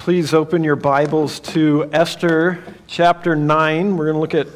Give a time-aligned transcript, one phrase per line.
[0.00, 3.98] Please open your Bibles to Esther chapter 9.
[3.98, 4.46] We're going to look at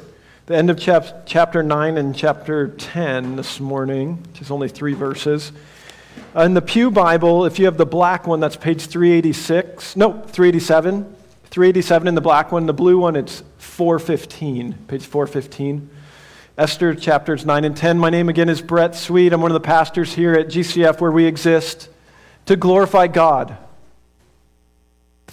[0.46, 4.94] the end of chap- chapter 9 and chapter 10 this morning, which is only three
[4.94, 5.52] verses.
[6.34, 9.96] In the Pew Bible, if you have the black one, that's page 386.
[9.96, 11.14] No, 387.
[11.50, 12.64] 387 in the black one.
[12.64, 15.90] The blue one, it's 415, page 415.
[16.56, 17.98] Esther chapters 9 and 10.
[17.98, 19.34] My name again is Brett Sweet.
[19.34, 21.90] I'm one of the pastors here at GCF where we exist
[22.46, 23.58] to glorify God.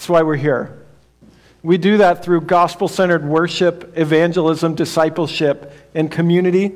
[0.01, 0.79] That's why we're here.
[1.61, 6.71] We do that through gospel centered worship, evangelism, discipleship, and community.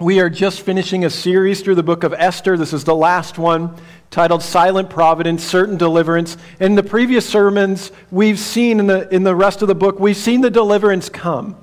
[0.00, 2.56] We are just finishing a series through the book of Esther.
[2.56, 3.76] This is the last one,
[4.10, 6.36] titled Silent Providence, Certain Deliverance.
[6.58, 10.16] In the previous sermons, we've seen in the, in the rest of the book, we've
[10.16, 11.56] seen the deliverance come.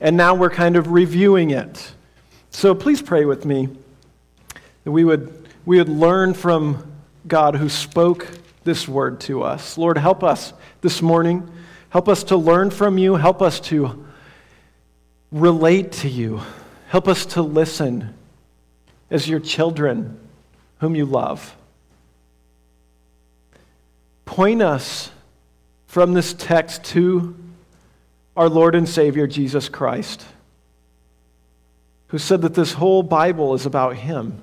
[0.00, 1.94] And now we're kind of reviewing it.
[2.50, 3.70] So please pray with me
[4.84, 6.92] that we would, we would learn from
[7.26, 8.28] God who spoke
[8.66, 9.78] this word to us.
[9.78, 10.52] Lord, help us
[10.82, 11.50] this morning.
[11.88, 13.14] Help us to learn from you.
[13.14, 14.04] Help us to
[15.32, 16.42] relate to you.
[16.88, 18.12] Help us to listen
[19.10, 20.20] as your children
[20.80, 21.56] whom you love.
[24.26, 25.10] Point us
[25.86, 27.34] from this text to
[28.36, 30.26] our Lord and Savior, Jesus Christ,
[32.08, 34.42] who said that this whole Bible is about Him.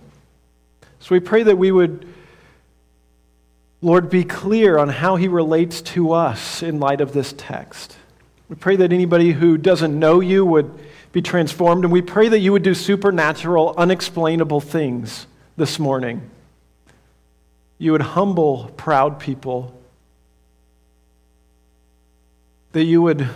[0.99, 2.07] So we pray that we would
[3.83, 7.97] Lord, be clear on how he relates to us in light of this text.
[8.47, 10.73] We pray that anybody who doesn't know you would
[11.11, 16.29] be transformed, and we pray that you would do supernatural, unexplainable things this morning.
[17.77, 19.77] You would humble proud people,
[22.71, 23.27] that you would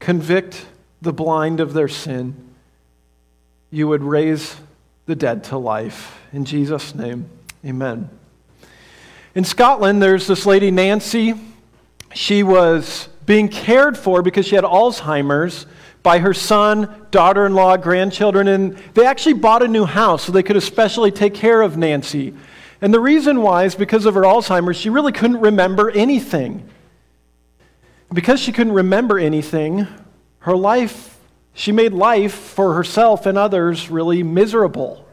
[0.00, 0.66] convict
[1.00, 2.34] the blind of their sin,
[3.70, 4.56] you would raise
[5.06, 6.20] the dead to life.
[6.32, 7.30] In Jesus' name,
[7.64, 8.10] amen.
[9.36, 11.34] In Scotland, there's this lady, Nancy.
[12.14, 15.66] She was being cared for because she had Alzheimer's
[16.02, 20.32] by her son, daughter in law, grandchildren, and they actually bought a new house so
[20.32, 22.32] they could especially take care of Nancy.
[22.80, 26.66] And the reason why is because of her Alzheimer's, she really couldn't remember anything.
[28.10, 29.86] Because she couldn't remember anything,
[30.38, 31.18] her life,
[31.52, 35.05] she made life for herself and others really miserable.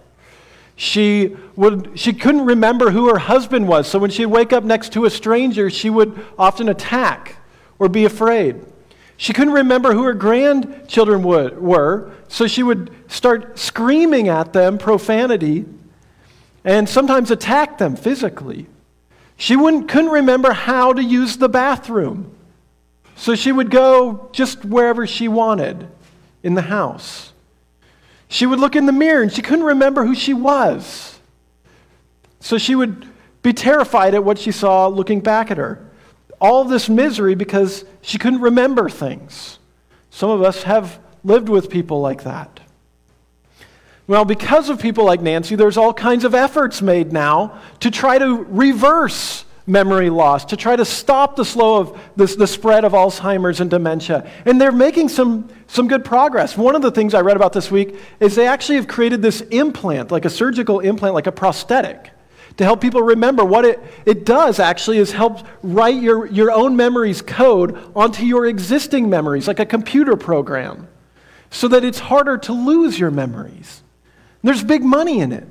[0.76, 4.94] She, would, she couldn't remember who her husband was, so when she'd wake up next
[4.94, 7.38] to a stranger, she would often attack
[7.78, 8.66] or be afraid.
[9.18, 14.78] She couldn't remember who her grandchildren would, were, so she would start screaming at them
[14.78, 15.66] profanity
[16.66, 18.68] and sometimes attack them physically.
[19.38, 22.36] She wouldn't, couldn't remember how to use the bathroom,
[23.16, 25.88] so she would go just wherever she wanted
[26.42, 27.33] in the house.
[28.34, 31.20] She would look in the mirror and she couldn't remember who she was.
[32.40, 33.08] So she would
[33.44, 35.88] be terrified at what she saw looking back at her.
[36.42, 39.60] All this misery because she couldn't remember things.
[40.10, 42.60] Some of us have lived with people like that.
[44.08, 48.18] Well, because of people like Nancy, there's all kinds of efforts made now to try
[48.18, 52.92] to reverse memory loss, to try to stop the slow of this, the spread of
[52.92, 54.30] Alzheimer's and dementia.
[54.46, 56.58] And they're making some, some good progress.
[56.58, 59.42] One of the things I read about this week is they actually have created this
[59.42, 62.12] implant, like a surgical implant, like a prosthetic,
[62.58, 66.76] to help people remember what it, it does actually is help write your, your own
[66.76, 70.88] memories code onto your existing memories, like a computer program,
[71.50, 73.82] so that it's harder to lose your memories.
[74.44, 75.48] There's big money in it.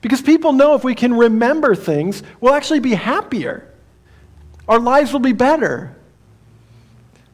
[0.00, 3.70] Because people know if we can remember things, we'll actually be happier.
[4.68, 5.96] Our lives will be better.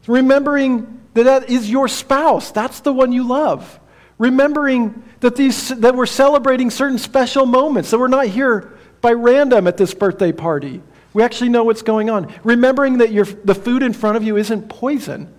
[0.07, 3.81] Remembering that that is your spouse, that's the one you love.
[4.19, 9.67] Remembering that, these, that we're celebrating certain special moments, that we're not here by random
[9.67, 10.83] at this birthday party.
[11.13, 12.33] We actually know what's going on.
[12.45, 15.33] Remembering that your, the food in front of you isn't poison,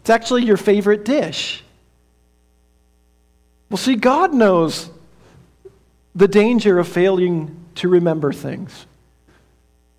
[0.00, 1.62] it's actually your favorite dish.
[3.70, 4.90] Well, see, God knows
[6.14, 8.86] the danger of failing to remember things.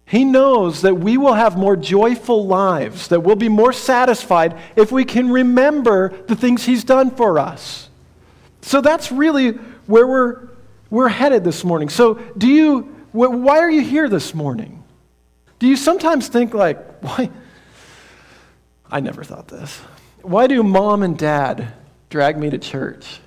[0.06, 4.92] He knows that we will have more joyful lives, that we'll be more satisfied if
[4.92, 7.90] we can remember the things He's done for us.
[8.62, 9.52] So that's really
[9.88, 10.50] where we're,
[10.90, 11.90] we're headed this morning.
[11.90, 12.82] So, do you,
[13.12, 14.84] why are you here this morning?
[15.60, 17.30] Do you sometimes think, like, why?
[18.92, 19.80] I never thought this.
[20.22, 21.74] Why do mom and dad
[22.10, 23.20] drag me to church?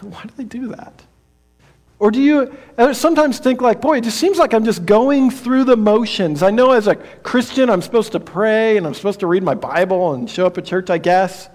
[0.00, 1.02] Why do they do that?
[1.98, 5.30] Or do you uh, sometimes think, like, boy, it just seems like I'm just going
[5.30, 6.42] through the motions?
[6.42, 9.54] I know as a Christian, I'm supposed to pray and I'm supposed to read my
[9.54, 11.48] Bible and show up at church, I guess.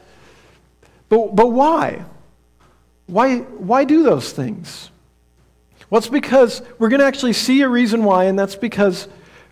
[1.10, 2.06] But, but why?
[3.08, 3.40] why?
[3.40, 4.92] Why do those things?
[5.90, 9.08] Well, it's because we're going to actually see a reason why, and that's because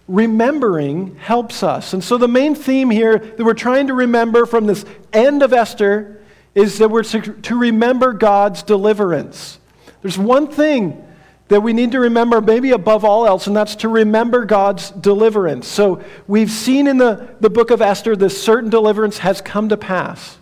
[0.07, 1.94] remembering helps us.
[1.94, 5.54] And so, the main theme here that we're trying to remember from this end of
[5.54, 6.14] Esther
[6.56, 9.60] is that we're to remember God's deliverance.
[10.02, 11.06] There's one thing
[11.50, 15.68] that we need to remember, maybe above all else, and that's to remember God's deliverance.
[15.68, 19.78] So, we've seen in the, the book of Esther that certain deliverance has come to
[19.78, 20.40] pass.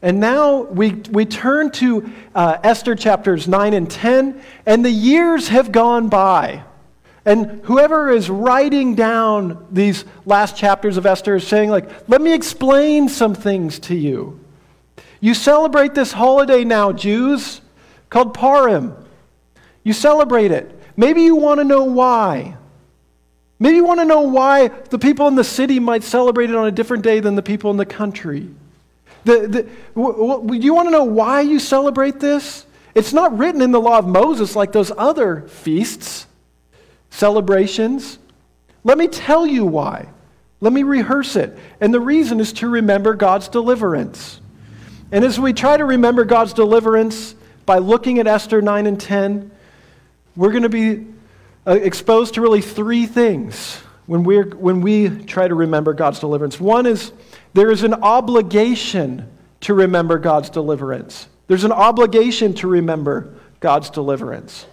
[0.00, 5.48] And now we, we turn to uh, Esther chapters 9 and 10, and the years
[5.48, 6.62] have gone by.
[7.26, 12.32] And whoever is writing down these last chapters of Esther is saying, like, let me
[12.32, 14.38] explain some things to you.
[15.26, 17.60] You celebrate this holiday now, Jews,
[18.10, 18.94] called Purim.
[19.82, 20.80] You celebrate it.
[20.96, 22.56] Maybe you want to know why.
[23.58, 26.68] Maybe you want to know why the people in the city might celebrate it on
[26.68, 28.48] a different day than the people in the country.
[29.24, 32.64] The, the, w- w- you want to know why you celebrate this?
[32.94, 36.28] It's not written in the law of Moses like those other feasts,
[37.10, 38.20] celebrations.
[38.84, 40.08] Let me tell you why.
[40.60, 41.58] Let me rehearse it.
[41.80, 44.40] And the reason is to remember God's deliverance.
[45.12, 49.50] And as we try to remember God's deliverance by looking at Esther 9 and 10,
[50.34, 51.06] we're going to be
[51.66, 53.76] uh, exposed to really three things
[54.06, 56.58] when, we're, when we try to remember God's deliverance.
[56.58, 57.12] One is
[57.54, 59.28] there is an obligation
[59.60, 61.28] to remember God's deliverance.
[61.46, 64.66] There's an obligation to remember God's deliverance.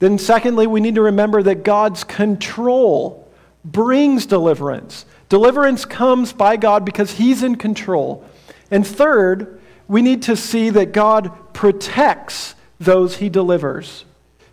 [0.00, 3.30] Then, secondly, we need to remember that God's control
[3.64, 5.06] brings deliverance.
[5.28, 8.24] Deliverance comes by God because He's in control.
[8.72, 14.04] And third, we need to see that God protects those He delivers.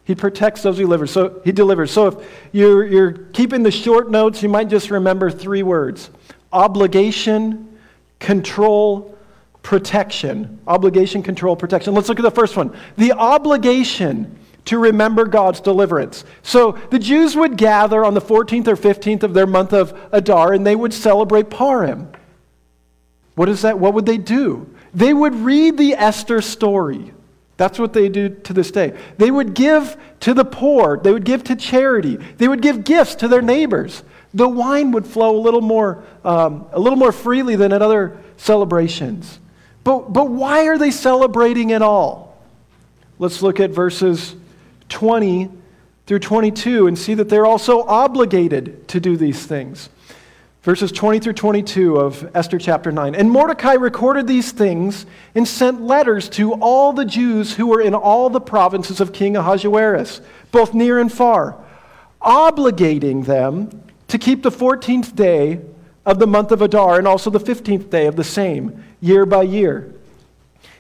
[0.10, 1.12] He protects those he delivers.
[1.12, 1.92] So he delivers.
[1.92, 2.16] So if
[2.51, 6.10] you're, you're keeping the short notes, you might just remember three words:
[6.51, 7.77] obligation,
[8.18, 9.16] control,
[9.62, 10.60] protection.
[10.66, 11.94] Obligation, control, protection.
[11.94, 12.75] Let's look at the first one.
[12.98, 14.36] The obligation
[14.66, 16.25] to remember God's deliverance.
[16.42, 20.54] So the Jews would gather on the 14th or 15th of their month of Adar
[20.54, 22.12] and they would celebrate Purim.
[23.40, 23.80] What is that?
[23.80, 24.70] What would they do?
[24.94, 27.14] They would read the Esther story.
[27.56, 29.00] That's what they do to this day.
[29.18, 33.16] They would give to the poor, they would give to charity, they would give gifts
[33.16, 34.04] to their neighbors.
[34.34, 38.18] The wine would flow a little more, um, a little more freely than at other
[38.36, 39.40] celebrations.
[39.86, 42.38] But, but why are they celebrating at all?
[43.20, 44.36] Let's look at verses
[44.90, 45.50] 20
[46.08, 49.88] through 22 and see that they're also obligated to do these things
[50.69, 53.16] verses 20 through 22 of Esther chapter 9.
[53.16, 57.95] And Mordecai recorded these things and sent letters to all the Jews who were in
[57.95, 60.21] all the provinces of King Ahasuerus,
[60.51, 61.57] both near and far,
[62.21, 65.60] obligating them to keep the 14th day
[66.06, 69.42] of the month of Adar and also the 15th day of the same, year by
[69.42, 69.92] year.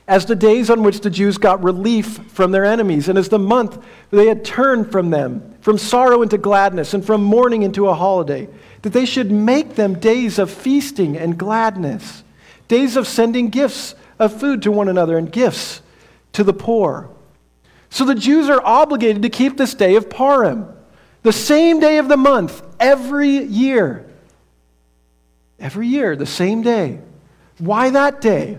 [0.07, 3.39] As the days on which the Jews got relief from their enemies, and as the
[3.39, 7.95] month they had turned from them, from sorrow into gladness, and from mourning into a
[7.95, 8.47] holiday
[8.81, 12.23] that they should make them days of feasting and gladness,
[12.67, 15.81] days of sending gifts of food to one another and gifts
[16.33, 17.09] to the poor.
[17.89, 20.67] So the Jews are obligated to keep this day of Purim,
[21.23, 24.05] the same day of the month, every year.
[25.59, 26.99] Every year, the same day.
[27.57, 28.57] Why that day?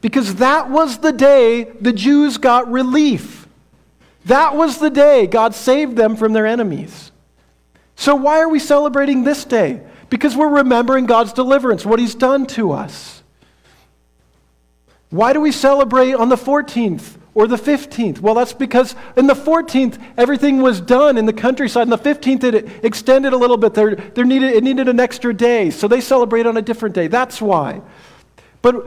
[0.00, 3.46] Because that was the day the Jews got relief.
[4.24, 7.12] That was the day God saved them from their enemies.
[8.04, 9.80] So, why are we celebrating this day?
[10.10, 13.22] Because we're remembering God's deliverance, what He's done to us.
[15.08, 18.20] Why do we celebrate on the 14th or the 15th?
[18.20, 21.84] Well, that's because in the 14th, everything was done in the countryside.
[21.84, 23.72] In the 15th, it extended a little bit.
[23.72, 27.06] There, there needed, it needed an extra day, so they celebrate on a different day.
[27.06, 27.80] That's why.
[28.60, 28.86] But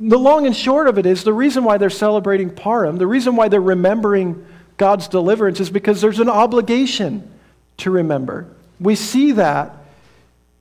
[0.00, 3.36] the long and short of it is the reason why they're celebrating Purim, the reason
[3.36, 4.44] why they're remembering
[4.76, 7.30] God's deliverance is because there's an obligation
[7.78, 8.46] to remember.
[8.80, 9.74] We see that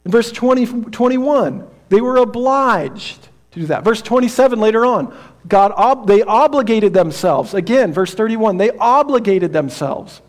[0.05, 1.67] in verse 20, 21.
[1.89, 3.83] They were obliged to do that.
[3.83, 5.15] Verse 27 later on,
[5.47, 7.53] God ob- they obligated themselves.
[7.53, 10.21] Again, verse 31, they obligated themselves.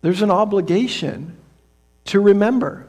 [0.00, 1.36] There's an obligation
[2.06, 2.86] to remember,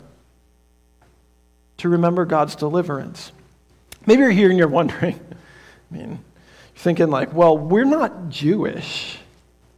[1.78, 3.32] to remember God's deliverance.
[4.06, 5.20] Maybe you're here and you're wondering,
[5.92, 6.20] I mean, you're
[6.75, 9.20] thinking like, well, we're not Jewish,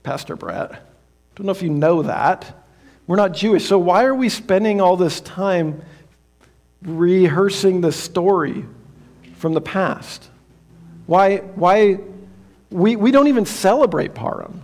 [0.04, 0.91] Pastor Brett.
[1.42, 2.54] Don't know if you know that.
[3.08, 3.66] We're not Jewish.
[3.66, 5.82] So why are we spending all this time
[6.84, 8.64] rehearsing the story
[9.38, 10.30] from the past?
[11.08, 11.98] Why, why
[12.70, 14.62] we, we don't even celebrate Purim,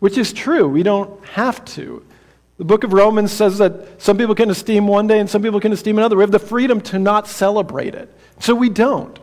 [0.00, 0.68] which is true.
[0.68, 2.04] We don't have to.
[2.58, 5.60] The book of Romans says that some people can esteem one day and some people
[5.60, 6.16] can esteem another.
[6.16, 8.12] We have the freedom to not celebrate it.
[8.40, 9.16] So we don't.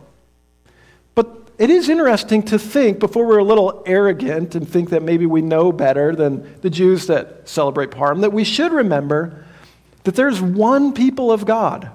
[1.16, 5.26] But it is interesting to think, before we're a little arrogant and think that maybe
[5.26, 9.46] we know better than the Jews that celebrate Purim, that we should remember
[10.06, 11.92] that there's one people of God.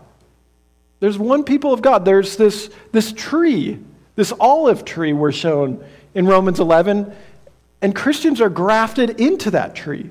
[1.00, 2.04] There's one people of God.
[2.04, 3.80] There's this, this tree,
[4.16, 5.82] this olive tree we're shown
[6.14, 7.10] in Romans 11,
[7.80, 10.10] and Christians are grafted into that tree.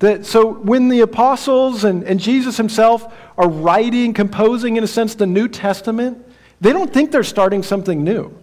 [0.00, 5.14] That, so when the apostles and, and Jesus himself are writing, composing, in a sense,
[5.14, 6.27] the New Testament,
[6.60, 8.36] they don't think they're starting something new.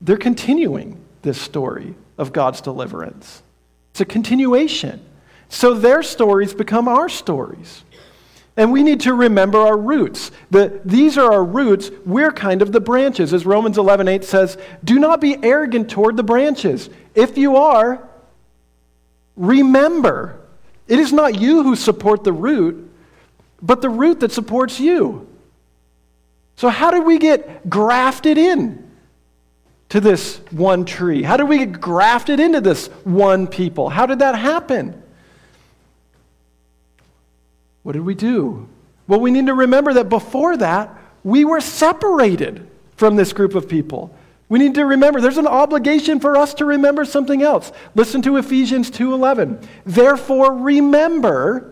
[0.00, 3.42] They're continuing this story of God's deliverance.
[3.92, 5.04] It's a continuation.
[5.48, 7.84] So their stories become our stories.
[8.56, 10.30] And we need to remember our roots.
[10.50, 11.90] The, these are our roots.
[12.04, 13.32] We're kind of the branches.
[13.32, 16.90] As Romans 11 8 says, do not be arrogant toward the branches.
[17.14, 18.06] If you are,
[19.36, 20.40] remember,
[20.86, 22.90] it is not you who support the root,
[23.62, 25.28] but the root that supports you.
[26.56, 28.90] So, how did we get grafted in
[29.88, 31.22] to this one tree?
[31.22, 33.88] How did we get grafted into this one people?
[33.88, 35.02] How did that happen?
[37.82, 38.68] What did we do?
[39.06, 43.68] Well, we need to remember that before that, we were separated from this group of
[43.68, 44.14] people.
[44.48, 47.72] We need to remember there's an obligation for us to remember something else.
[47.94, 49.58] Listen to Ephesians 2:11.
[49.84, 51.71] Therefore remember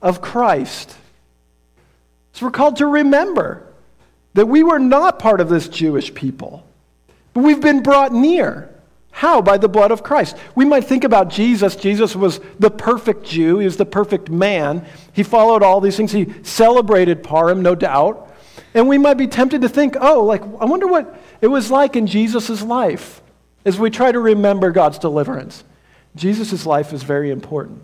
[0.00, 0.96] of Christ.
[2.32, 3.66] So we're called to remember
[4.34, 6.64] that we were not part of this Jewish people,
[7.34, 8.72] but we've been brought near.
[9.10, 9.42] How?
[9.42, 10.36] By the blood of Christ.
[10.54, 11.74] We might think about Jesus.
[11.74, 14.86] Jesus was the perfect Jew, he was the perfect man.
[15.12, 18.32] He followed all these things, he celebrated Purim, no doubt.
[18.74, 21.96] And we might be tempted to think, oh, like, I wonder what it was like
[21.96, 23.20] in Jesus' life
[23.64, 25.64] as we try to remember God's deliverance.
[26.14, 27.82] Jesus' life is very important.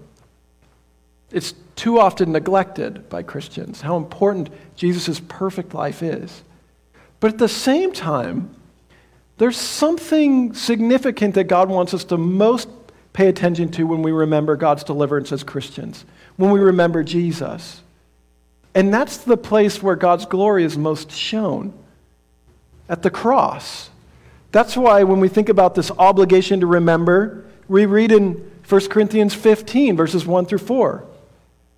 [1.35, 6.45] It's too often neglected by Christians how important Jesus' perfect life is.
[7.19, 8.55] But at the same time,
[9.39, 12.69] there's something significant that God wants us to most
[13.13, 16.05] pay attention to when we remember God's deliverance as Christians,
[16.37, 17.83] when we remember Jesus.
[18.73, 21.73] And that's the place where God's glory is most shown
[22.89, 23.91] at the cross.
[24.53, 29.35] That's why when we think about this obligation to remember, we read in 1 Corinthians
[29.35, 31.05] 15, verses 1 through 4.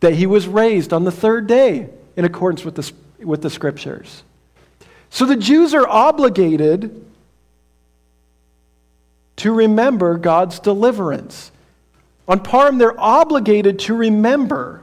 [0.00, 2.92] that he was raised on the third day in accordance with the,
[3.24, 4.22] with the scriptures.
[5.10, 7.04] So the Jews are obligated
[9.36, 11.50] to remember God's deliverance.
[12.26, 14.82] On Purim, they're obligated to remember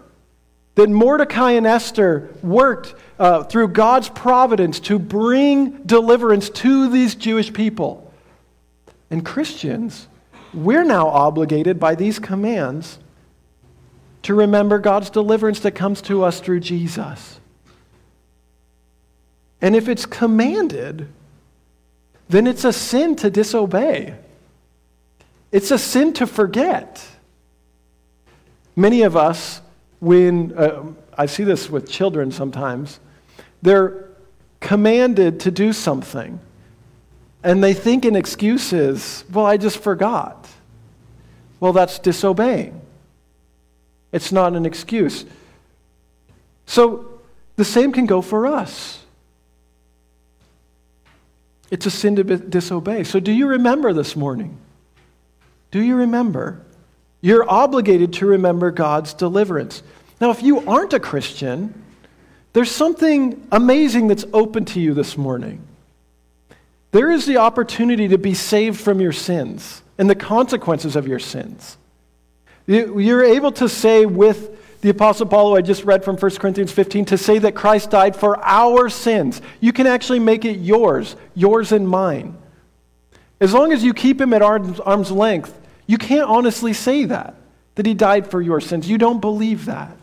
[0.76, 7.52] that Mordecai and Esther worked uh, through God's providence to bring deliverance to these Jewish
[7.52, 8.12] people.
[9.10, 10.08] And Christians,
[10.54, 13.00] we're now obligated by these commands
[14.24, 17.40] to remember God's deliverance that comes to us through Jesus.
[19.62, 21.08] And if it's commanded,
[22.30, 24.16] then it's a sin to disobey.
[25.52, 27.06] It's a sin to forget.
[28.76, 29.62] Many of us,
[30.00, 30.84] when uh,
[31.18, 33.00] I see this with children sometimes,
[33.62, 34.08] they're
[34.60, 36.40] commanded to do something.
[37.44, 40.48] And they think an excuse is, well, I just forgot.
[41.60, 42.81] Well, that's disobeying.
[44.12, 45.26] It's not an excuse.
[46.66, 47.22] So
[47.56, 49.00] the same can go for us.
[51.70, 53.06] It's a sin to disobey.
[53.06, 54.58] So, do you remember this morning?
[55.72, 56.62] Do you remember?
[57.22, 59.82] You're obligated to remember God's deliverance.
[60.20, 61.82] Now, if you aren't a Christian,
[62.54, 65.66] there's something amazing that's open to you this morning.
[66.92, 71.20] There is the opportunity to be saved from your sins and the consequences of your
[71.20, 71.78] sins.
[72.68, 76.72] You're able to say with the Apostle Paul, who I just read from 1 Corinthians
[76.72, 79.42] 15, to say that Christ died for our sins.
[79.60, 82.38] You can actually make it yours, yours and mine.
[83.40, 87.36] As long as you keep him at arm's, arm's length, you can't honestly say that,
[87.76, 88.90] that he died for your sins.
[88.90, 89.98] You don't believe that.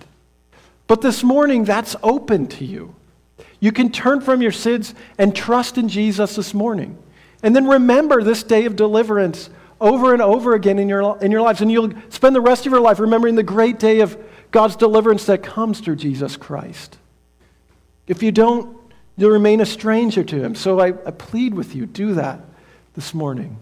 [0.86, 2.94] But this morning, that's open to you.
[3.60, 6.98] You can turn from your sins and trust in Jesus this morning.
[7.42, 9.50] And then remember this day of deliverance
[9.80, 11.60] over and over again in your, in your lives.
[11.60, 14.18] And you'll spend the rest of your life remembering the great day of
[14.50, 16.98] God's deliverance that comes through Jesus Christ.
[18.06, 18.76] If you don't,
[19.16, 20.54] you'll remain a stranger to him.
[20.54, 22.40] So I, I plead with you, do that
[22.94, 23.58] this morning.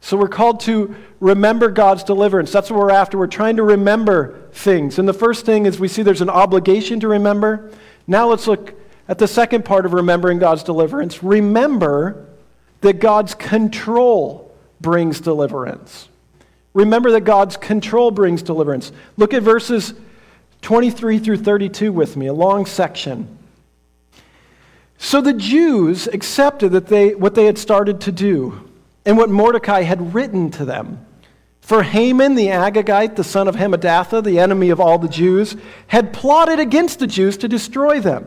[0.00, 2.52] So we're called to remember God's deliverance.
[2.52, 3.16] That's what we're after.
[3.16, 4.98] We're trying to remember things.
[4.98, 7.70] And the first thing is we see there's an obligation to remember.
[8.06, 8.74] Now let's look
[9.08, 11.22] at the second part of remembering God's deliverance.
[11.22, 12.28] Remember
[12.82, 14.43] that God's control
[14.80, 16.08] brings deliverance.
[16.72, 18.92] Remember that God's control brings deliverance.
[19.16, 19.94] Look at verses
[20.62, 23.38] 23 through 32 with me, a long section.
[24.98, 28.68] So the Jews accepted that they, what they had started to do
[29.04, 31.04] and what Mordecai had written to them.
[31.60, 36.12] For Haman the Agagite, the son of Hammedatha, the enemy of all the Jews, had
[36.12, 38.26] plotted against the Jews to destroy them,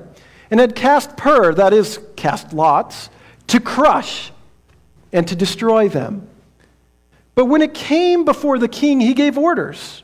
[0.50, 3.10] and had cast pur, that is, cast lots,
[3.48, 4.32] to crush
[5.14, 6.28] and to destroy them.
[7.38, 10.02] But when it came before the king, he gave orders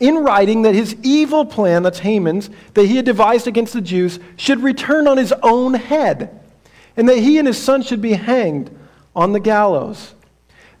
[0.00, 4.20] in writing that his evil plan, that's Haman's, that he had devised against the Jews,
[4.36, 6.38] should return on his own head,
[6.94, 8.70] and that he and his son should be hanged
[9.16, 10.12] on the gallows.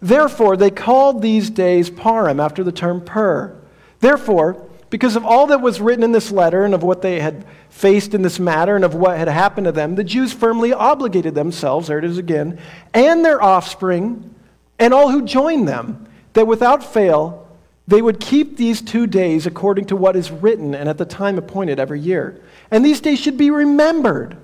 [0.02, 3.58] Therefore, they called these days Purim after the term Pur.
[4.00, 7.46] Therefore, because of all that was written in this letter and of what they had
[7.70, 11.34] faced in this matter and of what had happened to them, the Jews firmly obligated
[11.34, 12.60] themselves, there it is again,
[12.92, 14.33] and their offspring,
[14.78, 17.44] and all who joined them, that without fail
[17.86, 21.36] they would keep these two days according to what is written and at the time
[21.36, 22.40] appointed every year.
[22.70, 24.36] And these days should be remembered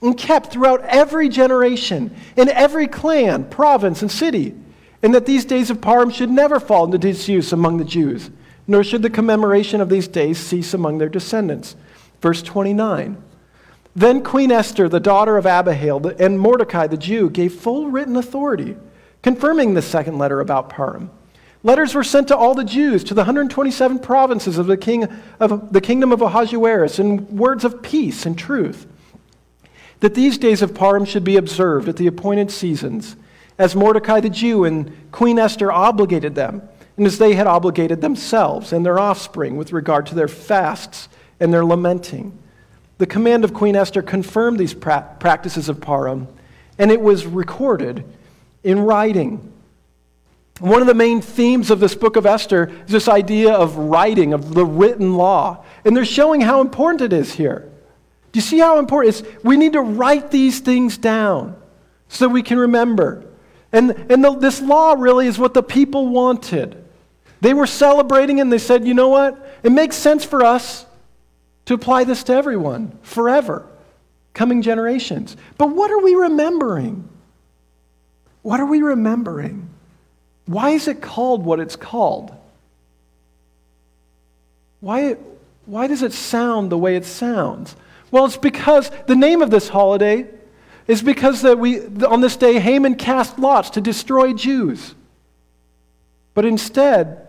[0.00, 4.54] and kept throughout every generation, in every clan, province, and city,
[5.02, 8.30] and that these days of Purim should never fall into disuse among the Jews,
[8.66, 11.76] nor should the commemoration of these days cease among their descendants.
[12.22, 13.22] Verse 29.
[13.96, 18.76] Then Queen Esther, the daughter of Abihail, and Mordecai the Jew gave full written authority,
[19.22, 21.10] confirming the second letter about Purim.
[21.62, 25.04] Letters were sent to all the Jews, to the 127 provinces of the, king
[25.38, 28.86] of the kingdom of Ahasuerus, in words of peace and truth
[30.00, 33.16] that these days of Purim should be observed at the appointed seasons,
[33.58, 36.62] as Mordecai the Jew and Queen Esther obligated them,
[36.96, 41.52] and as they had obligated themselves and their offspring with regard to their fasts and
[41.52, 42.36] their lamenting.
[42.98, 46.28] The command of Queen Esther confirmed these pra- practices of Purim,
[46.78, 48.04] and it was recorded
[48.62, 49.52] in writing.
[50.60, 54.34] One of the main themes of this book of Esther is this idea of writing,
[54.34, 55.64] of the written law.
[55.84, 57.70] And they're showing how important it is here.
[58.32, 59.34] Do you see how important it is?
[59.42, 61.56] We need to write these things down
[62.08, 63.24] so we can remember.
[63.72, 66.84] And, and the, this law really is what the people wanted.
[67.40, 69.58] They were celebrating and they said, you know what?
[69.62, 70.84] It makes sense for us
[71.66, 73.66] to apply this to everyone forever,
[74.34, 75.36] coming generations.
[75.56, 77.08] But what are we remembering?
[78.42, 79.68] What are we remembering?
[80.46, 82.34] Why is it called what it's called?
[84.80, 85.16] Why,
[85.66, 87.76] why does it sound the way it sounds?
[88.10, 90.26] Well, it's because the name of this holiday
[90.86, 94.94] is because that we, on this day Haman cast lots to destroy Jews.
[96.34, 97.28] But instead,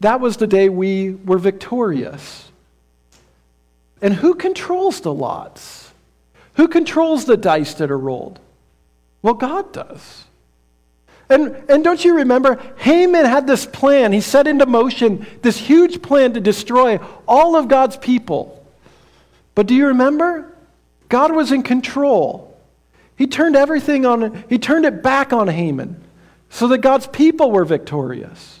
[0.00, 2.50] that was the day we were victorious.
[4.00, 5.92] And who controls the lots?
[6.54, 8.38] Who controls the dice that are rolled?
[9.22, 10.24] Well, God does.
[11.32, 12.60] And, and don't you remember?
[12.76, 14.12] Haman had this plan.
[14.12, 18.62] He set into motion this huge plan to destroy all of God's people.
[19.54, 20.52] But do you remember?
[21.08, 22.54] God was in control.
[23.16, 26.02] He turned everything on, he turned it back on Haman
[26.50, 28.60] so that God's people were victorious.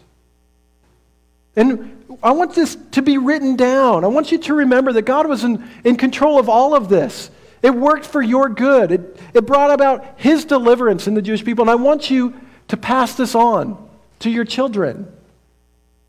[1.54, 4.02] And I want this to be written down.
[4.02, 7.30] I want you to remember that God was in, in control of all of this.
[7.60, 8.92] It worked for your good.
[8.92, 11.64] It, it brought about his deliverance in the Jewish people.
[11.64, 12.40] And I want you
[12.72, 13.76] to pass this on
[14.18, 15.06] to your children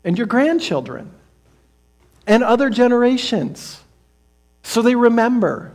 [0.02, 1.10] and your grandchildren
[2.26, 3.82] and other generations.
[4.62, 5.74] So they remember.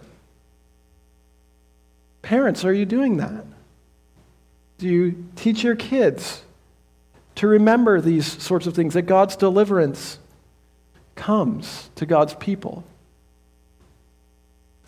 [2.23, 3.45] Parents, are you doing that?
[4.80, 6.41] Do you teach your kids
[7.36, 10.17] to remember these sorts of things, that God's deliverance
[11.13, 12.84] comes to God's people?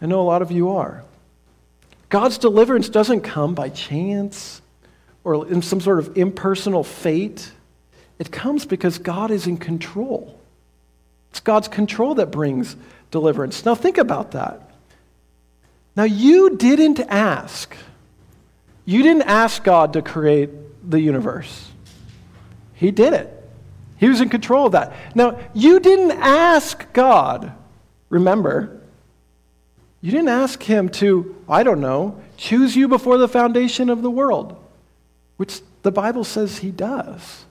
[0.02, 1.04] I know a lot of you are.
[2.10, 4.61] God's deliverance doesn't come by chance
[5.24, 7.52] or in some sort of impersonal fate.
[8.20, 10.40] It comes because God is in control.
[11.32, 12.76] It's God's control that brings
[13.10, 13.66] deliverance.
[13.66, 14.70] Now, think about that.
[15.96, 17.76] Now, you didn't ask.
[18.86, 20.50] You didn't ask God to create
[20.90, 21.70] the universe.
[22.74, 23.38] He did it.
[23.98, 24.94] He was in control of that.
[25.16, 27.54] Now, you didn't ask God,
[28.10, 28.82] remember,
[30.02, 34.10] you didn't ask Him to, I don't know, choose you before the foundation of the
[34.10, 34.61] world,
[35.42, 37.46] which the Bible says He does.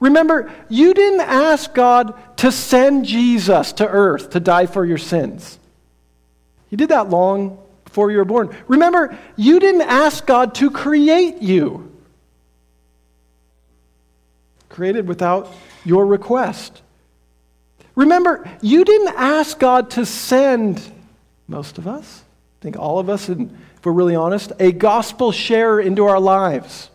[0.00, 5.58] Remember, you didn't ask God to send Jesus to earth to die for your sins.
[6.70, 8.56] He did that long before you were born.
[8.68, 11.92] Remember, you didn't ask God to create you.
[14.70, 15.52] Created without
[15.84, 16.80] your request.
[17.96, 20.80] Remember, you didn't ask God to send
[21.48, 22.24] most of us,
[22.60, 26.18] I think all of us, and if we're really honest, a gospel share into our
[26.18, 26.88] lives.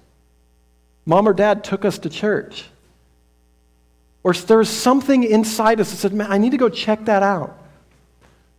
[1.10, 2.66] Mom or dad took us to church.
[4.22, 7.60] Or there's something inside us that said, man, I need to go check that out.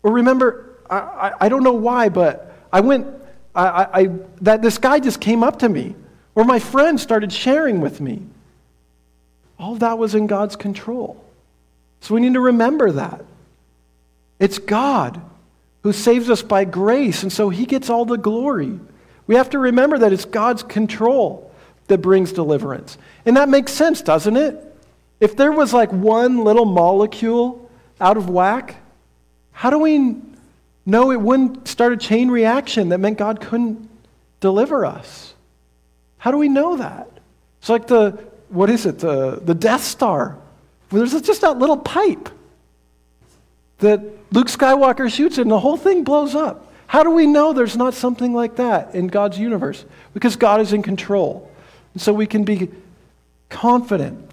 [0.03, 3.07] Or remember, I, I, I don't know why, but I went,
[3.55, 4.09] I, I,
[4.41, 5.95] that this guy just came up to me,
[6.35, 8.21] or my friend started sharing with me.
[9.57, 11.25] All that was in God's control.
[12.01, 13.25] So we need to remember that.
[14.41, 15.23] It's God
[15.85, 18.81] who saves us by grace, and so he gets all the glory.
[19.29, 21.50] We have to remember that it's God's control
[21.91, 22.97] that brings deliverance.
[23.27, 24.67] And that makes sense, doesn't it?
[25.21, 28.77] If there was like one little molecule out of whack,
[29.53, 30.17] how do we
[30.87, 33.89] know it wouldn't start a chain reaction that meant God couldn't
[34.41, 35.35] deliver us?
[36.17, 37.09] How do we know that?
[37.61, 38.13] It's like the,
[38.49, 40.39] what is it, the, the Death Star.
[40.91, 42.31] There's just that little pipe
[43.79, 44.01] that
[44.33, 46.73] Luke Skywalker shoots and the whole thing blows up.
[46.87, 49.85] How do we know there's not something like that in God's universe?
[50.13, 51.50] Because God is in control.
[51.97, 52.71] So we can be
[53.49, 54.31] confident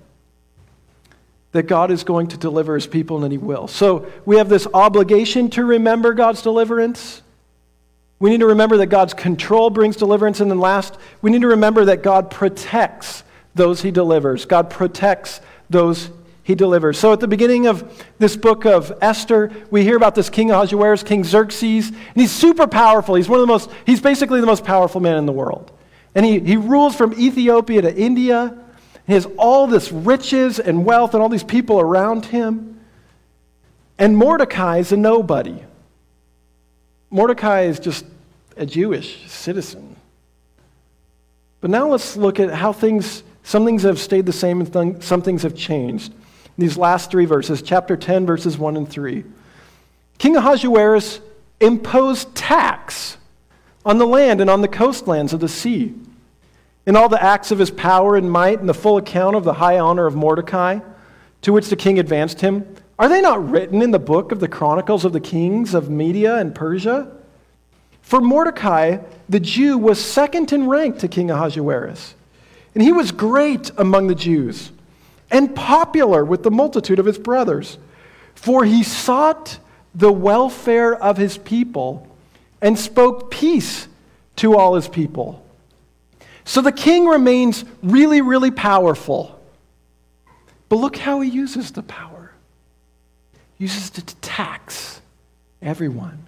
[1.51, 3.67] that God is going to deliver his people and he will.
[3.67, 7.21] So we have this obligation to remember God's deliverance.
[8.19, 10.39] We need to remember that God's control brings deliverance.
[10.39, 13.23] And then last, we need to remember that God protects
[13.55, 14.45] those he delivers.
[14.45, 16.11] God protects those
[16.43, 16.97] he delivers.
[16.97, 21.03] So at the beginning of this book of Esther, we hear about this king Ahasuerus,
[21.03, 23.15] King Xerxes, and he's super powerful.
[23.15, 25.71] He's one of the most, he's basically the most powerful man in the world.
[26.17, 28.57] And he, he rules from Ethiopia to India.
[29.05, 32.79] He has all this riches and wealth and all these people around him.
[33.99, 35.61] And Mordecai is a nobody.
[37.11, 38.03] Mordecai is just
[38.55, 39.95] a Jewish citizen.
[41.61, 45.21] But now let's look at how things, some things have stayed the same and some
[45.21, 46.15] things have changed.
[46.57, 49.23] These last three verses, chapter 10, verses 1 and 3.
[50.17, 51.19] King Ahasuerus
[51.61, 53.17] imposed tax
[53.85, 55.93] on the land and on the coastlands of the sea
[56.87, 59.53] in all the acts of his power and might, and the full account of the
[59.53, 60.79] high honor of Mordecai,
[61.41, 62.65] to which the king advanced him,
[62.97, 66.37] are they not written in the book of the Chronicles of the Kings of Media
[66.37, 67.11] and Persia?
[68.01, 72.15] For Mordecai, the Jew, was second in rank to King Ahasuerus,
[72.73, 74.71] and he was great among the Jews,
[75.29, 77.77] and popular with the multitude of his brothers,
[78.33, 79.59] for he sought
[79.93, 82.07] the welfare of his people
[82.61, 83.89] and spoke peace
[84.37, 85.43] to all his people.
[86.47, 89.37] So the king remains really, really powerful.
[90.69, 92.31] But look how he uses the power.
[93.57, 95.01] He uses it to tax
[95.61, 96.25] everyone,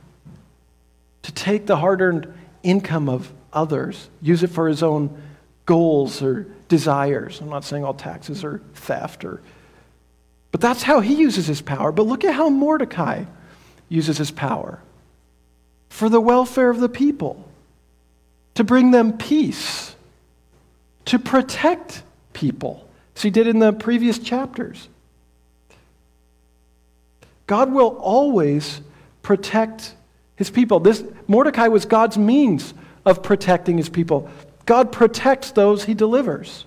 [1.23, 5.21] to take the hard earned income of others, use it for his own
[5.65, 7.39] goals or desires.
[7.39, 9.41] I'm not saying all taxes are theft or
[10.51, 11.93] but that's how he uses his power.
[11.93, 13.23] But look at how Mordecai
[13.87, 14.79] uses his power
[15.87, 17.49] for the welfare of the people,
[18.55, 19.95] to bring them peace
[21.09, 24.87] to protect people, as he did in the previous chapters.
[27.47, 28.79] God will always
[29.23, 29.95] protect
[30.35, 30.79] his people.
[30.79, 32.75] This Mordecai was God's means
[33.07, 34.29] of protecting his people.
[34.67, 36.65] God protects those he delivers.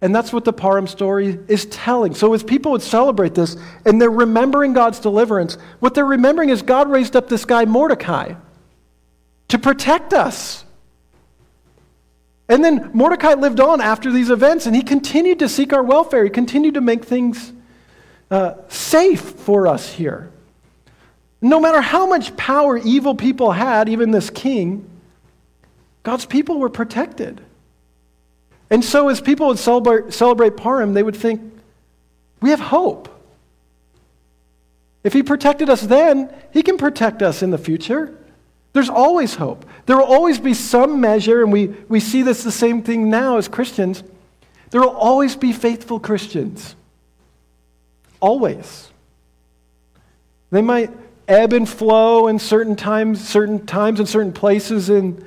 [0.00, 2.14] And that's what the Purim story is telling.
[2.14, 6.62] So, as people would celebrate this and they're remembering God's deliverance, what they're remembering is
[6.62, 8.36] God raised up this guy, Mordecai,
[9.48, 10.64] to protect us.
[12.48, 16.24] And then Mordecai lived on after these events, and he continued to seek our welfare.
[16.24, 17.52] He continued to make things
[18.30, 20.30] uh, safe for us here.
[21.40, 24.88] No matter how much power evil people had, even this king,
[26.02, 27.40] God's people were protected.
[28.70, 31.40] And so, as people would celebrate, celebrate Purim, they would think,
[32.40, 33.08] we have hope.
[35.04, 38.16] If he protected us then, he can protect us in the future.
[38.72, 39.64] There's always hope.
[39.86, 43.36] There will always be some measure, and we, we see this the same thing now
[43.36, 44.02] as Christians.
[44.70, 46.74] There will always be faithful Christians.
[48.20, 48.90] Always.
[50.50, 50.90] They might
[51.28, 55.22] ebb and flow in certain times, certain times and certain places in,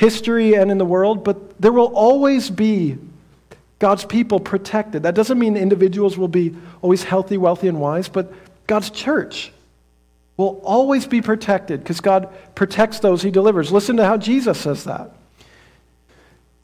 [0.00, 2.96] history and in the world, but there will always be
[3.78, 5.02] God's people protected.
[5.02, 8.32] That doesn't mean individuals will be always healthy, wealthy, and wise, but
[8.66, 9.52] God's church
[10.40, 13.70] will always be protected because God protects those he delivers.
[13.70, 15.14] Listen to how Jesus says that.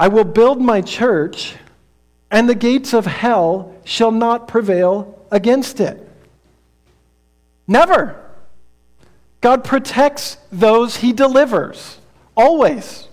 [0.01, 1.55] I will build my church,
[2.31, 6.09] and the gates of hell shall not prevail against it.
[7.69, 8.23] Never.
[9.43, 11.99] God protects those he delivers.
[12.35, 13.07] Always.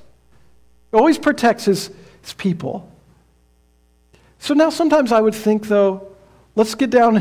[0.94, 2.90] Always protects his, his people.
[4.40, 6.08] So now sometimes I would think, though,
[6.56, 7.18] let's get down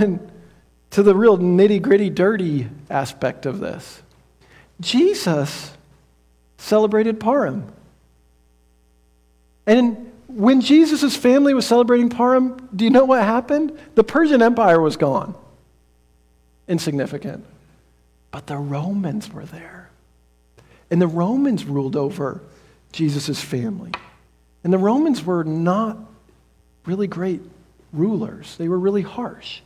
[0.93, 4.03] into the real nitty gritty, dirty aspect of this.
[4.79, 5.73] Jesus
[6.59, 7.67] celebrated Purim.
[9.67, 13.73] And when Jesus' family was celebrating Purim, do you know what happened?
[13.95, 15.35] The Persian Empire was gone.
[16.69, 17.47] Insignificant.
[18.31, 19.89] But the Romans were there.
[20.91, 22.43] And the Romans ruled over
[22.93, 23.93] Jesus' family.
[24.63, 25.97] And the Romans were not
[26.85, 27.41] really great
[27.95, 29.63] rulers, they were really harsh.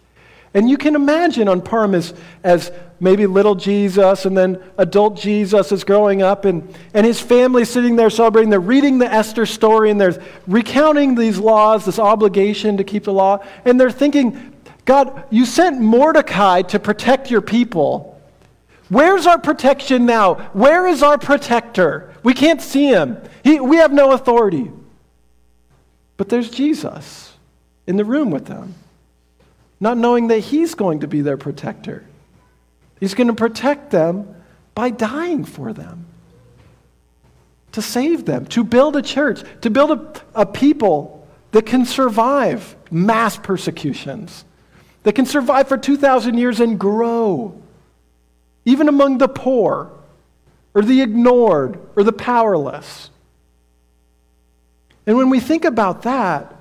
[0.54, 5.70] And you can imagine on Purim as, as maybe little Jesus and then adult Jesus
[5.70, 8.48] is growing up and, and his family sitting there celebrating.
[8.50, 13.12] They're reading the Esther story and they're recounting these laws, this obligation to keep the
[13.12, 13.44] law.
[13.64, 14.54] And they're thinking,
[14.86, 18.20] God, you sent Mordecai to protect your people.
[18.88, 20.34] Where's our protection now?
[20.52, 22.14] Where is our protector?
[22.22, 23.20] We can't see him.
[23.42, 24.70] He, we have no authority.
[26.16, 27.34] But there's Jesus
[27.86, 28.74] in the room with them,
[29.80, 32.04] not knowing that he's going to be their protector.
[32.98, 34.34] He's going to protect them
[34.74, 36.06] by dying for them,
[37.72, 42.76] to save them, to build a church, to build a, a people that can survive
[42.90, 44.44] mass persecutions,
[45.02, 47.62] that can survive for 2,000 years and grow
[48.66, 49.90] even among the poor,
[50.74, 53.08] or the ignored, or the powerless.
[55.06, 56.55] And when we think about that,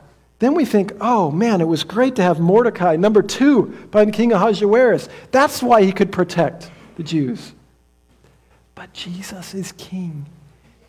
[0.46, 4.12] then we think, oh man, it was great to have Mordecai, number two, by the
[4.12, 5.10] king Ahasuerus.
[5.32, 7.52] That's why he could protect the Jews.
[8.76, 10.28] But Jesus is king,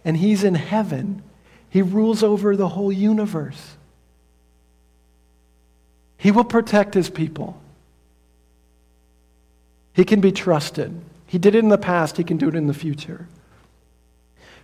[0.04, 1.22] and he's in heaven.
[1.70, 3.76] He rules over the whole universe.
[6.18, 7.58] He will protect his people.
[9.94, 11.00] He can be trusted.
[11.26, 13.26] He did it in the past, he can do it in the future.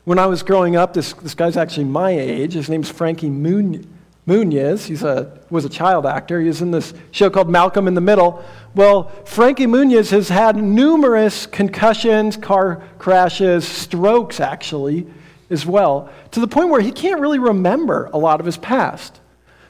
[0.04, 2.52] When I was growing up, this, this guy's actually my age.
[2.52, 3.30] His name's Frankie
[4.26, 4.86] Muniz.
[4.86, 4.94] He
[5.50, 6.40] was a child actor.
[6.40, 8.44] He was in this show called Malcolm in the Middle.
[8.74, 15.06] Well, Frankie Muniz has had numerous concussions, car crashes, strokes, actually,
[15.50, 19.20] as well, to the point where he can't really remember a lot of his past.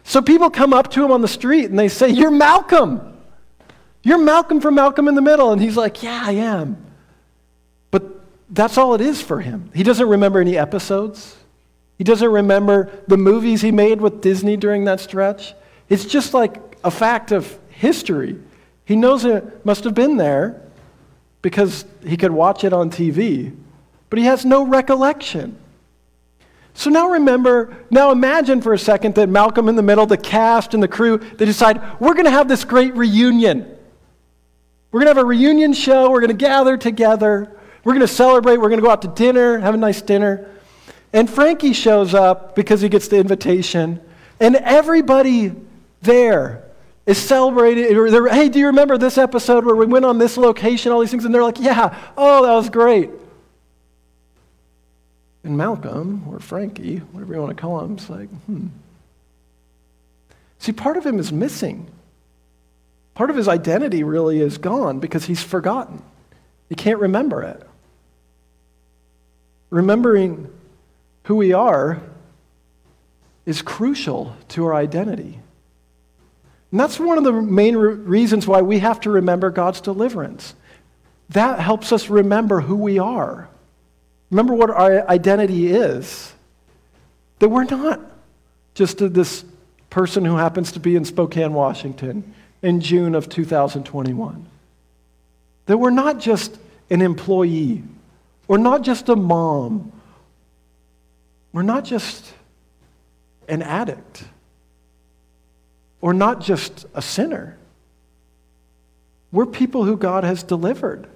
[0.04, 3.08] So people come up to him on the street and they say, You're Malcolm.
[4.02, 5.52] You're Malcolm from Malcolm in the Middle.
[5.52, 6.84] And he's like, Yeah, I am.
[7.90, 8.04] But
[8.50, 9.70] that's all it is for him.
[9.74, 11.36] He doesn't remember any episodes,
[12.02, 15.54] he doesn't remember the movies he made with Disney during that stretch.
[15.88, 18.40] It's just like a fact of history.
[18.84, 20.60] He knows it must have been there
[21.42, 23.54] because he could watch it on TV,
[24.10, 25.56] but he has no recollection.
[26.74, 30.74] So now remember, now imagine for a second that Malcolm in the Middle, the cast
[30.74, 33.60] and the crew, they decide, we're going to have this great reunion.
[34.90, 36.10] We're going to have a reunion show.
[36.10, 37.56] We're going to gather together.
[37.84, 38.56] We're going to celebrate.
[38.56, 40.48] We're going to go out to dinner, have a nice dinner.
[41.12, 44.00] And Frankie shows up because he gets the invitation.
[44.40, 45.54] And everybody
[46.00, 46.64] there
[47.06, 47.84] is celebrating.
[48.30, 51.24] Hey, do you remember this episode where we went on this location, all these things?
[51.24, 53.10] And they're like, yeah, oh, that was great.
[55.44, 58.68] And Malcolm, or Frankie, whatever you want to call him, is like, hmm.
[60.58, 61.88] See, part of him is missing.
[63.14, 66.02] Part of his identity really is gone because he's forgotten.
[66.68, 67.60] He can't remember it.
[69.70, 70.51] Remembering
[71.24, 72.02] who we are
[73.46, 75.38] is crucial to our identity.
[76.70, 80.54] And that's one of the main re- reasons why we have to remember God's deliverance.
[81.30, 83.48] That helps us remember who we are.
[84.30, 86.32] Remember what our identity is.
[87.38, 88.00] That we're not
[88.74, 89.44] just this
[89.90, 94.46] person who happens to be in Spokane, Washington in June of 2021.
[95.66, 96.58] That we're not just
[96.88, 97.82] an employee,
[98.48, 99.92] we're not just a mom,
[101.52, 102.32] we're not just
[103.48, 104.24] an addict,
[106.00, 107.56] or not just a sinner.
[109.30, 111.06] We're people who God has delivered.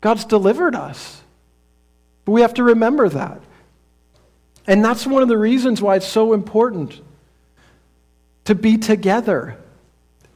[0.00, 1.22] God's delivered us.
[2.24, 3.40] But we have to remember that.
[4.66, 7.00] And that's one of the reasons why it's so important
[8.44, 9.58] to be together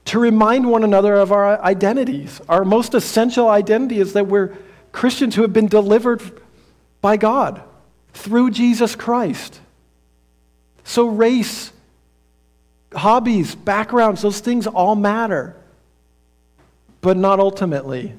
[0.06, 2.40] to remind one another of our identities.
[2.48, 4.56] Our most essential identity is that we're
[4.90, 6.22] Christians who have been delivered
[7.02, 7.62] by God.
[8.12, 9.60] Through Jesus Christ.
[10.84, 11.72] So, race,
[12.94, 15.54] hobbies, backgrounds, those things all matter,
[17.00, 18.14] but not ultimately.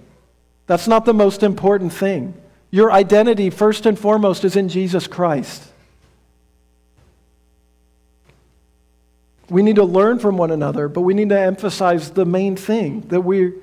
[0.67, 2.35] That's not the most important thing.
[2.71, 5.63] Your identity, first and foremost, is in Jesus Christ.
[9.49, 13.01] We need to learn from one another, but we need to emphasize the main thing
[13.07, 13.53] that we,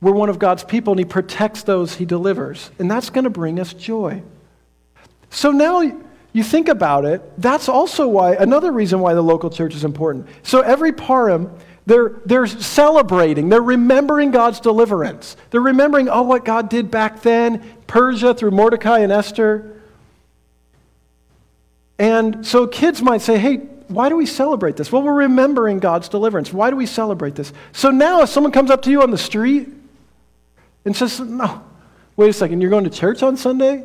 [0.00, 2.72] we're one of God's people and He protects those He delivers.
[2.80, 4.22] And that's going to bring us joy.
[5.30, 5.82] So now
[6.32, 10.28] you think about it, that's also why, another reason why the local church is important.
[10.42, 11.50] So every Purim,
[11.86, 15.36] they're, they're celebrating, they're remembering God's deliverance.
[15.50, 19.80] They're remembering, oh, what God did back then, Persia through Mordecai and Esther.
[21.98, 23.56] And so kids might say, hey,
[23.88, 24.92] why do we celebrate this?
[24.92, 26.52] Well, we're remembering God's deliverance.
[26.52, 27.52] Why do we celebrate this?
[27.72, 29.68] So now, if someone comes up to you on the street
[30.84, 31.64] and says, No,
[32.14, 33.84] wait a second, you're going to church on Sunday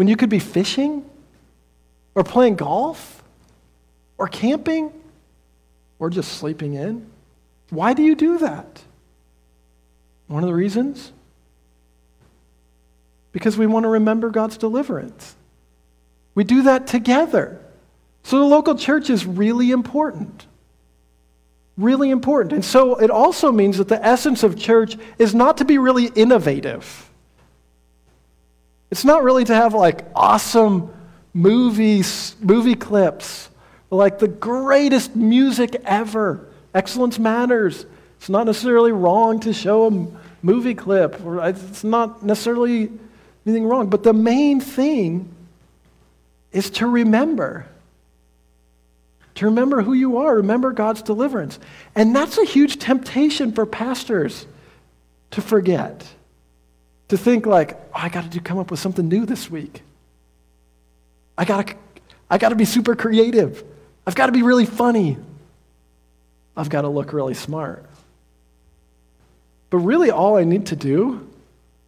[0.00, 1.04] when you could be fishing
[2.14, 3.22] or playing golf
[4.16, 4.90] or camping
[5.98, 7.06] or just sleeping in?
[7.68, 8.82] Why do you do that?
[10.26, 11.12] One of the reasons?
[13.32, 15.36] Because we want to remember God's deliverance.
[16.34, 17.60] We do that together.
[18.22, 20.46] So the local church is really important.
[21.76, 22.54] Really important.
[22.54, 26.06] And so it also means that the essence of church is not to be really
[26.06, 27.09] innovative.
[28.90, 30.92] It's not really to have like awesome
[31.32, 33.48] movies, movie clips,
[33.90, 36.48] like the greatest music ever.
[36.74, 37.86] Excellence matters.
[38.18, 40.06] It's not necessarily wrong to show a
[40.42, 42.90] movie clip, or uh, it's not necessarily
[43.46, 43.88] anything wrong.
[43.88, 45.34] But the main thing
[46.52, 47.66] is to remember
[49.36, 51.58] to remember who you are, remember God's deliverance.
[51.94, 54.46] And that's a huge temptation for pastors
[55.30, 56.06] to forget.
[57.10, 59.82] To think like, oh, I got to come up with something new this week.
[61.36, 61.74] I got to
[62.30, 63.64] I got to be super creative.
[64.06, 65.18] I've got to be really funny.
[66.56, 67.84] I've got to look really smart.
[69.70, 71.28] But really all I need to do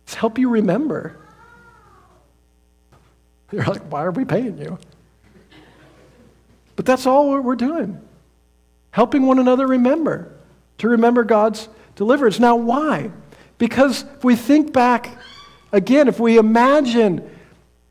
[0.09, 1.17] is help you remember.
[3.53, 4.79] You're like, why are we paying you?
[6.75, 8.01] But that's all we're doing.
[8.91, 10.33] Helping one another remember,
[10.79, 12.41] to remember God's deliverance.
[12.41, 13.11] Now, why?
[13.63, 15.17] Because if we think back
[15.71, 17.31] again, if we imagine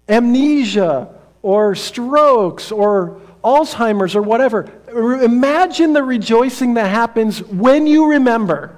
[0.09, 8.75] amnesia or strokes or Alzheimer's or whatever, imagine the rejoicing that happens when you remember.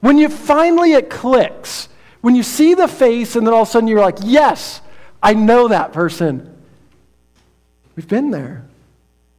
[0.00, 1.88] When you finally it clicks.
[2.20, 4.82] When you see the face and then all of a sudden you're like, yes,
[5.22, 6.54] I know that person.
[7.96, 8.66] We've been there.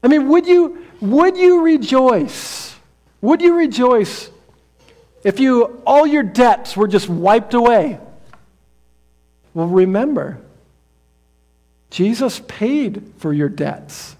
[0.02, 2.76] I mean, would you, would you rejoice?
[3.22, 4.32] Would you rejoice
[5.24, 8.00] if you, all your debts were just wiped away?
[9.54, 10.40] Well, remember,
[11.90, 14.16] Jesus paid for your debts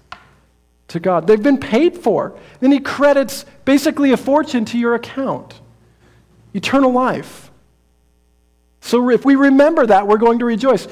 [0.88, 1.26] to God.
[1.26, 2.36] They've been paid for.
[2.60, 5.60] Then he credits basically a fortune to your account
[6.52, 7.50] eternal life.
[8.80, 10.88] So if we remember that, we're going to rejoice.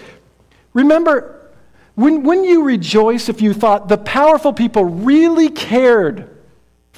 [0.72, 1.50] Remember,
[1.96, 6.37] when, when you rejoice if you thought the powerful people really cared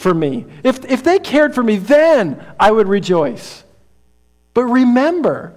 [0.01, 0.47] for me?
[0.65, 3.63] If, if they cared for me, then I would rejoice.
[4.55, 5.55] But remember,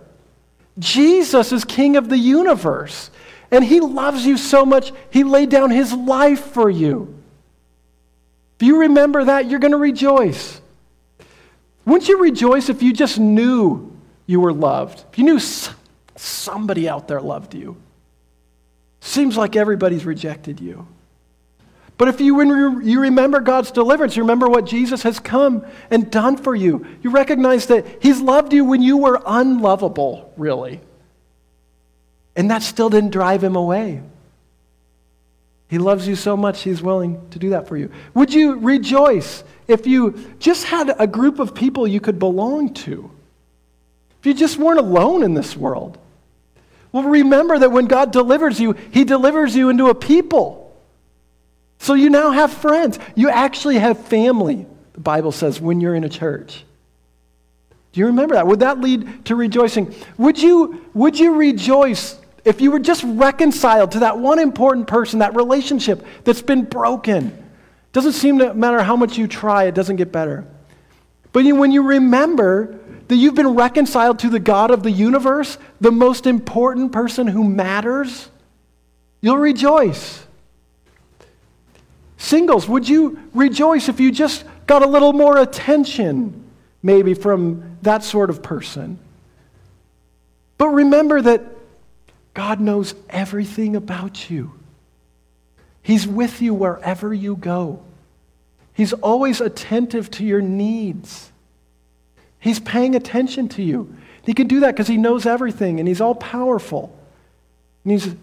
[0.78, 3.10] Jesus is king of the universe,
[3.52, 7.18] and he loves you so much, he laid down his life for you.
[8.60, 10.60] If you remember that, you're going to rejoice.
[11.86, 15.06] Wouldn't you rejoice if you just knew you were loved?
[15.10, 15.40] If you knew
[16.18, 17.78] somebody out there loved you?
[19.00, 20.86] Seems like everybody's rejected you.
[21.98, 26.38] But if you, you remember God's deliverance, you remember what Jesus has come and done
[26.38, 30.82] for you, you recognize that He's loved you when you were unlovable, really.
[32.36, 34.02] And that still didn't drive Him away.
[35.70, 37.92] He loves you so much, He's willing to do that for you.
[38.16, 43.12] Would you rejoice if you just had a group of people you could belong to?
[44.20, 45.98] If you just weren't alone in this world?
[46.92, 50.63] Well, remember that when God delivers you, He delivers you into a people.
[51.84, 52.98] So you now have friends.
[53.14, 56.64] You actually have family, the Bible says, when you're in a church.
[57.92, 58.48] Do you remember that?
[58.48, 59.94] Would that lead to rejoicing?
[60.18, 65.20] Would you, would you rejoice if you were just reconciled to that one important person,
[65.20, 67.38] that relationship that's been broken?
[67.92, 70.46] Doesn't seem to matter how much you try, it doesn't get better.
[71.34, 72.80] But when you remember
[73.10, 77.44] that you've been reconciled to the God of the universe, the most important person who
[77.44, 78.30] matters,
[79.20, 80.24] you'll rejoice.
[82.24, 86.46] Singles, would you rejoice if you just got a little more attention,
[86.82, 88.98] maybe from that sort of person?
[90.58, 91.42] But remember that
[92.34, 94.54] God knows everything about you.
[95.82, 97.84] He's with you wherever you go.
[98.74, 101.30] He's always attentive to your needs.
[102.40, 103.94] He's paying attention to you.
[104.26, 106.98] He can do that because he knows everything and he's all powerful.
[107.84, 108.16] And he's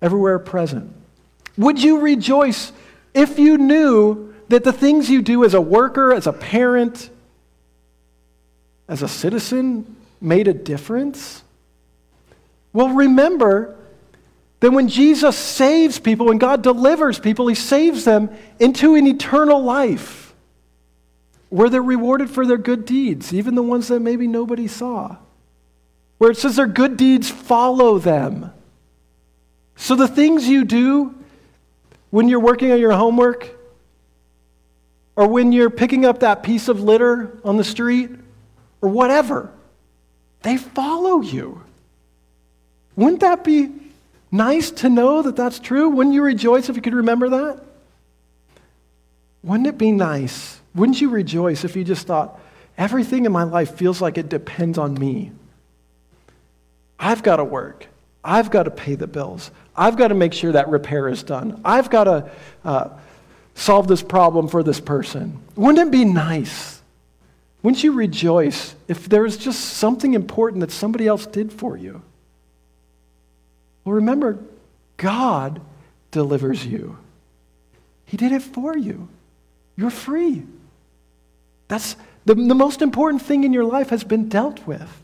[0.00, 0.90] everywhere present.
[1.58, 2.72] Would you rejoice
[3.16, 7.10] if you knew that the things you do as a worker, as a parent,
[8.88, 11.42] as a citizen made a difference?
[12.72, 13.76] Well, remember
[14.60, 19.62] that when Jesus saves people, when God delivers people, he saves them into an eternal
[19.62, 20.34] life
[21.48, 25.16] where they're rewarded for their good deeds, even the ones that maybe nobody saw.
[26.18, 28.52] Where it says their good deeds follow them.
[29.76, 31.14] So the things you do
[32.10, 33.48] when you're working on your homework,
[35.16, 38.10] or when you're picking up that piece of litter on the street,
[38.80, 39.50] or whatever,
[40.42, 41.62] they follow you.
[42.96, 43.72] Wouldn't that be
[44.30, 45.88] nice to know that that's true?
[45.88, 47.60] Wouldn't you rejoice if you could remember that?
[49.42, 50.60] Wouldn't it be nice?
[50.74, 52.38] Wouldn't you rejoice if you just thought,
[52.76, 55.32] everything in my life feels like it depends on me?
[56.98, 57.86] I've got to work.
[58.24, 59.50] I've got to pay the bills.
[59.76, 61.60] I've got to make sure that repair is done.
[61.64, 62.30] I've got to
[62.64, 62.88] uh,
[63.54, 65.40] solve this problem for this person.
[65.54, 66.80] Wouldn't it be nice?
[67.62, 72.02] Wouldn't you rejoice if there was just something important that somebody else did for you?
[73.84, 74.38] Well, remember,
[74.96, 75.60] God
[76.10, 76.98] delivers you.
[78.04, 79.08] He did it for you.
[79.76, 80.44] You're free.
[81.68, 85.02] That's the, the most important thing in your life has been dealt with.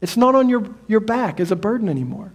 [0.00, 2.32] It's not on your, your back as a burden anymore.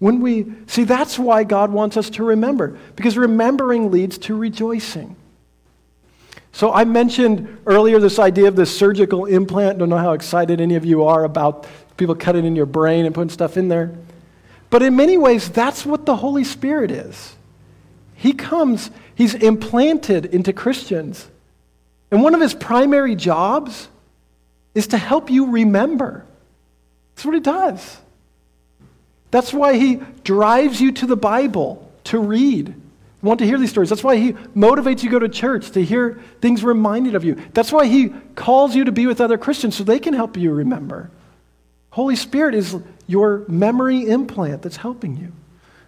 [0.00, 5.14] When we see, that's why God wants us to remember, because remembering leads to rejoicing.
[6.52, 9.78] So I mentioned earlier this idea of this surgical implant.
[9.78, 13.14] Don't know how excited any of you are about people cutting in your brain and
[13.14, 13.94] putting stuff in there.
[14.70, 17.36] But in many ways, that's what the Holy Spirit is.
[18.14, 21.28] He comes, he's implanted into Christians.
[22.10, 23.88] And one of his primary jobs
[24.74, 26.24] is to help you remember.
[27.14, 27.98] That's what he does.
[29.30, 32.74] That's why he drives you to the Bible to read.
[33.22, 33.90] want to hear these stories.
[33.90, 37.36] That's why he motivates you to go to church, to hear things reminded of you.
[37.52, 40.52] That's why he calls you to be with other Christians so they can help you
[40.52, 41.10] remember.
[41.90, 42.76] Holy Spirit is
[43.06, 45.32] your memory implant that's helping you.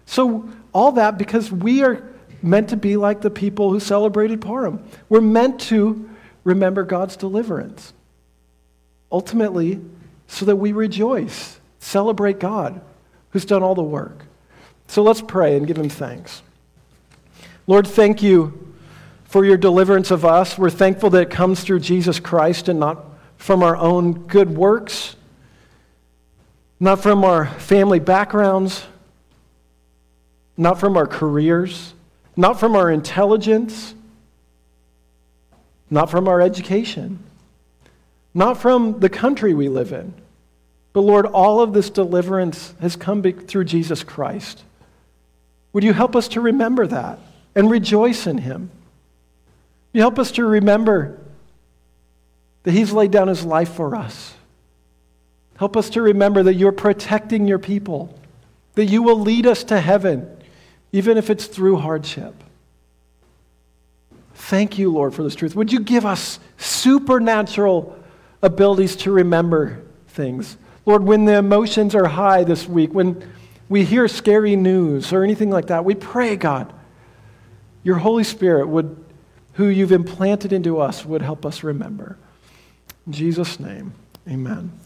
[0.05, 2.03] So, all that because we are
[2.41, 4.83] meant to be like the people who celebrated Purim.
[5.07, 6.09] We're meant to
[6.43, 7.93] remember God's deliverance.
[9.11, 9.79] Ultimately,
[10.27, 12.81] so that we rejoice, celebrate God
[13.33, 14.25] who's done all the work.
[14.87, 16.41] So let's pray and give him thanks.
[17.67, 18.73] Lord, thank you
[19.25, 20.57] for your deliverance of us.
[20.57, 23.03] We're thankful that it comes through Jesus Christ and not
[23.37, 25.15] from our own good works
[26.83, 28.85] not from our family backgrounds,
[30.57, 31.93] not from our careers,
[32.35, 33.95] not from our intelligence,
[35.89, 37.19] not from our education,
[38.33, 40.13] not from the country we live in.
[40.93, 44.63] But Lord, all of this deliverance has come through Jesus Christ.
[45.73, 47.19] Would you help us to remember that
[47.55, 48.69] and rejoice in him?
[49.91, 51.19] You help us to remember
[52.63, 54.35] that he's laid down his life for us
[55.57, 58.13] Help us to remember that you're protecting your people,
[58.73, 60.29] that you will lead us to heaven,
[60.91, 62.33] even if it's through hardship.
[64.35, 65.55] Thank you, Lord, for this truth.
[65.55, 67.97] Would you give us supernatural
[68.41, 70.57] abilities to remember things?
[70.85, 73.31] Lord, when the emotions are high this week, when
[73.69, 76.73] we hear scary news or anything like that, we pray, God,
[77.83, 79.03] your Holy Spirit would,
[79.53, 82.17] who you've implanted into us, would help us remember.
[83.07, 83.93] In Jesus' name,
[84.27, 84.77] amen.